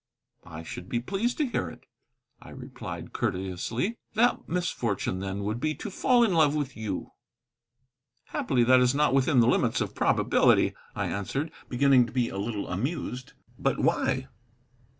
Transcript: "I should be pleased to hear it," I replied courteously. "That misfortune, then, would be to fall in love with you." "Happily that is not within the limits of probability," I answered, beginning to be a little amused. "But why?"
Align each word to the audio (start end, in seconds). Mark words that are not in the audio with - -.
"I 0.47 0.63
should 0.63 0.89
be 0.89 0.99
pleased 0.99 1.37
to 1.37 1.45
hear 1.45 1.69
it," 1.69 1.85
I 2.41 2.49
replied 2.49 3.13
courteously. 3.13 3.99
"That 4.15 4.49
misfortune, 4.49 5.19
then, 5.19 5.43
would 5.43 5.59
be 5.59 5.75
to 5.75 5.91
fall 5.91 6.23
in 6.23 6.33
love 6.33 6.55
with 6.55 6.75
you." 6.75 7.11
"Happily 8.29 8.63
that 8.63 8.79
is 8.79 8.95
not 8.95 9.13
within 9.13 9.41
the 9.41 9.47
limits 9.47 9.79
of 9.79 9.93
probability," 9.93 10.73
I 10.95 11.05
answered, 11.05 11.51
beginning 11.69 12.07
to 12.07 12.13
be 12.13 12.29
a 12.29 12.39
little 12.39 12.67
amused. 12.67 13.33
"But 13.59 13.77
why?" 13.77 14.27